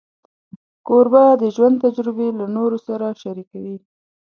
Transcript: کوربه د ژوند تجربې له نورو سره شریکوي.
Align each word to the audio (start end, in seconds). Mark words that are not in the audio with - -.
کوربه 0.87 1.23
د 1.41 1.43
ژوند 1.55 1.75
تجربې 1.85 2.29
له 2.39 2.45
نورو 2.55 2.77
سره 2.87 3.05
شریکوي. 3.21 3.77